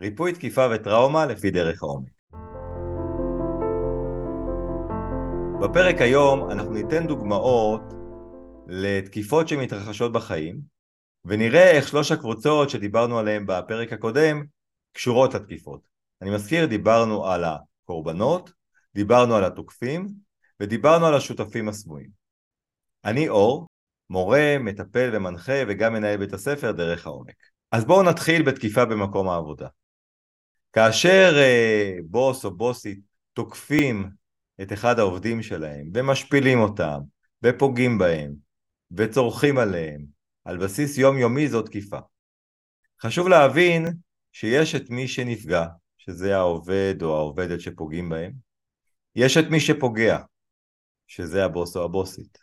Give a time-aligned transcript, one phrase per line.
[0.00, 2.10] ריפוי תקיפה וטראומה לפי דרך העומק.
[5.60, 7.80] בפרק היום אנחנו ניתן דוגמאות
[8.66, 10.60] לתקיפות שמתרחשות בחיים
[11.24, 14.44] ונראה איך שלוש הקבוצות שדיברנו עליהן בפרק הקודם
[14.92, 15.80] קשורות לתקיפות.
[16.22, 18.50] אני מזכיר, דיברנו על הקורבנות,
[18.94, 20.06] דיברנו על התוקפים
[20.60, 22.10] ודיברנו על השותפים הסמויים.
[23.04, 23.66] אני אור,
[24.10, 27.34] מורה, מטפל ומנחה וגם מנהל בית הספר דרך העומק.
[27.72, 29.68] אז בואו נתחיל בתקיפה במקום העבודה.
[30.76, 33.00] כאשר אה, בוס או בוסית
[33.32, 34.10] תוקפים
[34.62, 37.00] את אחד העובדים שלהם ומשפילים אותם
[37.42, 38.34] ופוגעים בהם
[38.90, 40.04] וצורכים עליהם
[40.44, 41.98] על בסיס יומיומי זו תקיפה.
[43.02, 43.86] חשוב להבין
[44.32, 45.66] שיש את מי שנפגע,
[45.98, 48.32] שזה העובד או העובדת שפוגעים בהם,
[49.14, 50.18] יש את מי שפוגע,
[51.06, 52.38] שזה הבוס או הבוסית,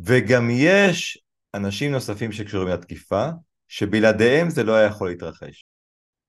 [0.00, 1.18] וגם יש
[1.54, 3.28] אנשים נוספים שקשורים לתקיפה,
[3.68, 5.64] שבלעדיהם זה לא היה יכול להתרחש.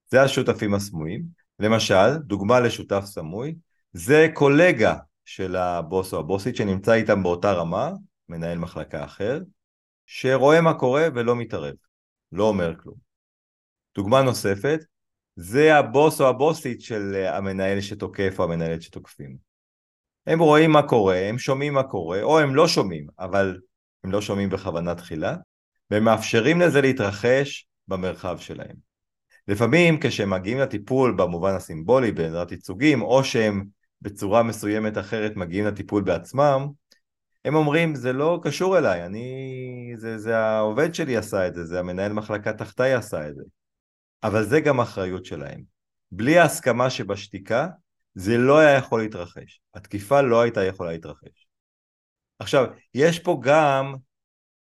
[0.09, 3.55] זה השותפים הסמויים, למשל, דוגמה לשותף סמוי,
[3.93, 7.91] זה קולגה של הבוס או הבוסית שנמצא איתם באותה רמה,
[8.29, 9.39] מנהל מחלקה אחר,
[10.05, 11.75] שרואה מה קורה ולא מתערב,
[12.31, 12.95] לא אומר כלום.
[13.95, 14.79] דוגמה נוספת,
[15.35, 19.37] זה הבוס או הבוסית של המנהל שתוקף או המנהלת שתוקפים.
[20.27, 23.59] הם רואים מה קורה, הם שומעים מה קורה, או הם לא שומעים, אבל
[24.03, 25.35] הם לא שומעים בכוונה תחילה,
[25.91, 28.86] והם מאפשרים לזה להתרחש במרחב שלהם.
[29.47, 33.65] לפעמים כשהם מגיעים לטיפול במובן הסימבולי בעזרת ייצוגים, או שהם
[34.01, 36.67] בצורה מסוימת אחרת מגיעים לטיפול בעצמם,
[37.45, 39.93] הם אומרים זה לא קשור אליי, אני...
[39.95, 43.43] זה, זה העובד שלי עשה את זה, זה המנהל מחלקה תחתיי עשה את זה.
[44.23, 45.63] אבל זה גם אחריות שלהם.
[46.11, 47.67] בלי ההסכמה שבשתיקה,
[48.15, 49.61] זה לא היה יכול להתרחש.
[49.73, 51.47] התקיפה לא הייתה יכולה להתרחש.
[52.39, 53.93] עכשיו, יש פה גם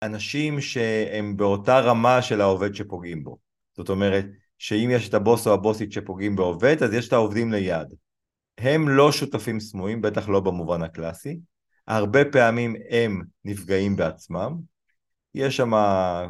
[0.02, 3.37] אנשים שהם באותה רמה של העובד שפוגעים בו.
[3.77, 4.25] זאת אומרת,
[4.62, 7.88] שאם יש את הבוס או הבוסית שפוגעים בעובד, אז יש את העובדים ליד.
[8.58, 11.40] הם לא שותפים סמויים, בטח לא במובן הקלאסי.
[11.88, 14.58] הרבה פעמים הם נפגעים בעצמם.
[15.36, 15.71] יש שם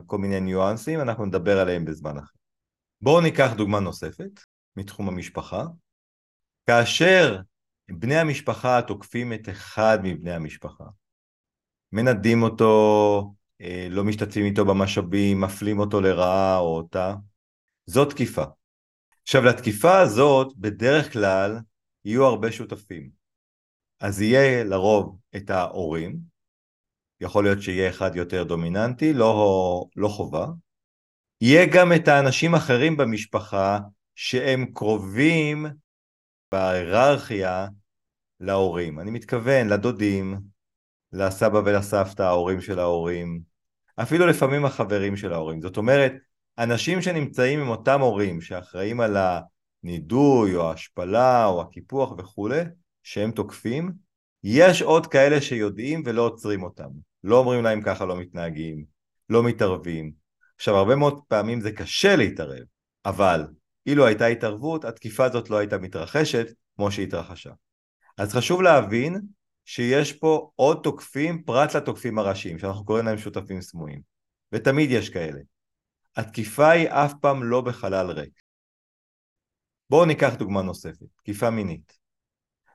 [0.06, 2.36] כל מיני ניואנסים, אנחנו נדבר עליהם בזמן אחר.
[3.02, 4.40] בואו ניקח דוגמה נוספת
[4.75, 5.66] מתחום המשפחה.
[6.68, 7.40] כאשר
[7.90, 10.86] בני המשפחה תוקפים את אחד מבני המשפחה,
[11.91, 17.16] מנדים אותו, אה, לא משתתפים איתו במשאבים, מפלים אותו לרעה או אותה,
[17.86, 18.44] זו תקיפה.
[19.24, 21.59] עכשיו לתקיפה הזאת בדרך כלל
[22.06, 23.09] יהיו הרבה שותפים.
[24.00, 26.18] אז יהיה לרוב את ההורים,
[27.22, 30.47] יכול להיות שיהיה אחד יותר דומיננטי, לא, לא חובה.
[31.41, 33.80] יהיה גם את האנשים האחרים במשפחה
[34.16, 35.66] שהם קרובים
[36.52, 37.68] בהיררכיה
[38.40, 39.00] להורים.
[39.00, 40.40] אני מתכוון לדודים,
[41.14, 43.41] לסבא ולסבתא, ההורים של ההורים,
[43.96, 45.62] אפילו לפעמים החברים של ההורים.
[45.62, 46.14] זאת אומרת,
[46.61, 49.17] אנשים שנמצאים עם אותם הורים שאחראים על
[49.83, 52.61] הנידוי או ההשפלה או הקיפוח וכולי,
[53.03, 53.91] שהם תוקפים,
[54.44, 56.89] יש עוד כאלה שיודעים ולא עוצרים אותם.
[57.23, 58.85] לא אומרים להם ככה לא מתנהגים,
[59.29, 60.11] לא מתערבים.
[60.55, 62.63] עכשיו, הרבה מאוד פעמים זה קשה להתערב,
[63.05, 63.47] אבל
[63.85, 67.51] אילו הייתה התערבות, התקיפה הזאת לא הייתה מתרחשת כמו שהתרחשה.
[68.17, 69.22] אז חשוב להבין
[69.66, 74.01] שיש פה עוד תוקפים פרט לתוקפים הראשיים, שאנחנו קוראים להם שותפים סמויים,
[74.51, 75.39] ותמיד יש כאלה.
[76.16, 78.41] התקיפה היא אף פעם לא בחלל ריק.
[79.89, 81.99] בואו ניקח דוגמה נוספת, תקיפה מינית.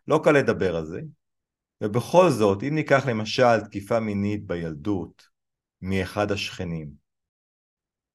[0.08, 1.00] לא קל לדבר על זה,
[1.80, 5.22] ובכל זאת, אם ניקח למשל תקיפה מינית בילדות
[5.82, 6.90] מאחד השכנים,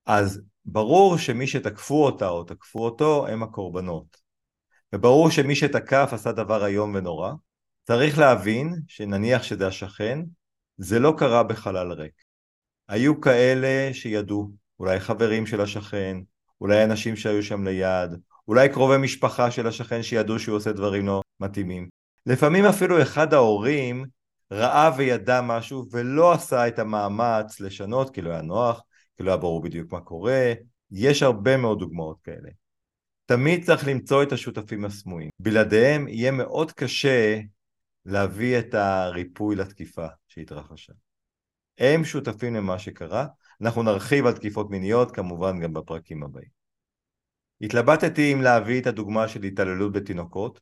[0.06, 4.22] אז ברור שמי שתקפו אותה או תקפו אותו הם הקורבנות.
[4.96, 7.32] וברור שמי שתקף עשה דבר איום ונורא.
[7.84, 10.20] צריך להבין שנניח שזה השכן,
[10.78, 12.24] זה לא קרה בחלל ריק.
[12.88, 14.52] היו כאלה שידעו,
[14.82, 16.18] אולי חברים של השכן,
[16.62, 18.12] אולי אנשים שהיו שם ליד,
[18.48, 21.90] אולי קרובי משפחה של השכן שידעו שהוא עושה דברים לא מתאימים.
[22.26, 24.06] לפעמים אפילו אחד ההורים
[24.52, 28.82] ראה וידע משהו ולא עשה את המאמץ לשנות כי לא היה נוח,
[29.18, 30.54] כי לא היה ברור בדיוק מה קורה,
[30.92, 32.50] יש הרבה מאוד דוגמאות כאלה.
[33.26, 35.30] תמיד צריך למצוא את השותפים הסמויים.
[35.40, 37.40] בלעדיהם יהיה מאוד קשה
[38.06, 40.94] להביא את הריפוי לתקיפה שהתרחשה.
[41.78, 43.26] הם שותפים למה שקרה,
[43.62, 46.50] אנחנו נרחיב על תקיפות מיניות כמובן גם בפרקים הבאים.
[47.62, 50.62] התלבטתי אם להביא את הדוגמה של התעללות בתינוקות.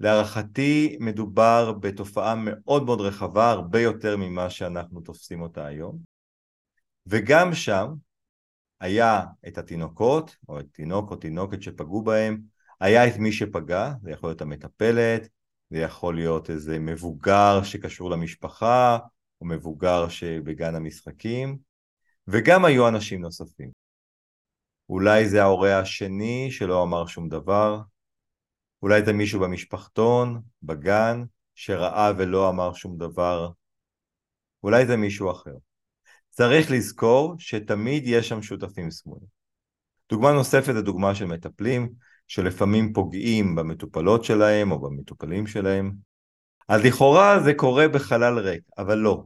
[0.00, 5.98] להערכתי מדובר בתופעה מאוד מאוד רחבה, הרבה יותר ממה שאנחנו תופסים אותה היום.
[7.06, 7.86] וגם שם
[8.80, 12.40] היה את התינוקות, או את תינוק או תינוקת שפגעו בהם,
[12.80, 15.28] היה את מי שפגע, זה יכול להיות המטפלת,
[15.70, 18.98] זה יכול להיות איזה מבוגר שקשור למשפחה,
[19.40, 21.69] או מבוגר שבגן המשחקים,
[22.32, 23.70] וגם היו אנשים נוספים.
[24.88, 27.80] אולי זה ההורה השני שלא אמר שום דבר,
[28.82, 31.22] אולי זה מישהו במשפחתון, בגן,
[31.54, 33.50] שראה ולא אמר שום דבר,
[34.62, 35.54] אולי זה מישהו אחר.
[36.30, 39.26] צריך לזכור שתמיד יש שם שותפים סמויים.
[40.10, 41.92] דוגמה נוספת זה דוגמה של מטפלים
[42.26, 45.92] שלפעמים פוגעים במטופלות שלהם או במטופלים שלהם.
[46.68, 49.24] אז לכאורה זה קורה בחלל ריק, אבל לא.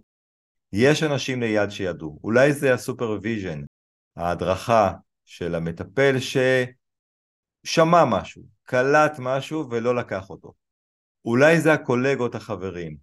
[0.77, 2.19] יש אנשים ליד שידעו.
[2.25, 3.61] אולי זה ה supervision,
[4.17, 4.93] ההדרכה
[5.25, 6.17] של המטפל
[7.65, 10.53] ששמע משהו, קלט משהו ולא לקח אותו.
[11.25, 12.97] אולי זה הקולגות החברים.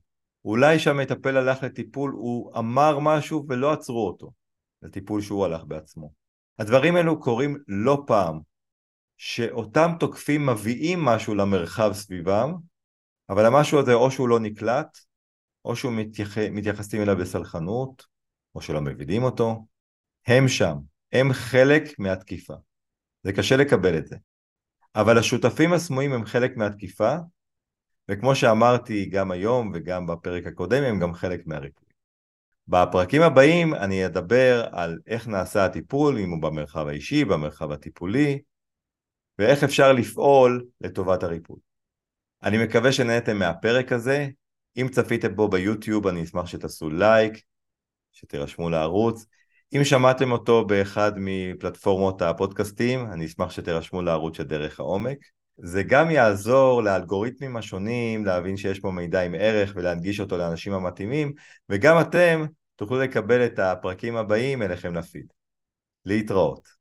[0.45, 4.31] אולי כשהמטפל הלך לטיפול הוא אמר משהו ולא עצרו אותו
[4.81, 6.11] לטיפול שהוא הלך בעצמו.
[6.59, 8.39] הדברים האלו קורים לא פעם,
[9.17, 12.53] שאותם תוקפים מביאים משהו למרחב סביבם,
[13.29, 15.10] אבל המשהו הזה או שהוא לא נקלט,
[15.65, 16.37] או שהוא מתייח...
[16.37, 18.05] מתייחסים אליו בסלחנות,
[18.55, 19.65] או שלא מבינים אותו,
[20.27, 20.77] הם שם,
[21.11, 22.53] הם חלק מהתקיפה.
[23.23, 24.15] זה קשה לקבל את זה.
[24.95, 27.15] אבל השותפים הסמויים הם חלק מהתקיפה,
[28.09, 31.87] וכמו שאמרתי גם היום וגם בפרק הקודם, הם גם חלק מהריפוי.
[32.67, 38.41] בפרקים הבאים אני אדבר על איך נעשה הטיפול, אם הוא במרחב האישי, במרחב הטיפולי,
[39.39, 41.59] ואיך אפשר לפעול לטובת הריפוי.
[42.43, 44.27] אני מקווה שנהנתם מהפרק הזה,
[44.77, 47.33] אם צפיתם בו ביוטיוב אני אשמח שתעשו לייק,
[48.11, 49.25] שתירשמו לערוץ,
[49.75, 55.17] אם שמעתם אותו באחד מפלטפורמות הפודקאסטים, אני אשמח שתירשמו לערוץ של דרך העומק.
[55.57, 61.33] זה גם יעזור לאלגוריתמים השונים להבין שיש פה מידע עם ערך ולהנגיש אותו לאנשים המתאימים,
[61.69, 62.45] וגם אתם
[62.75, 65.25] תוכלו לקבל את הפרקים הבאים אליכם לפיד.
[66.05, 66.80] להתראות.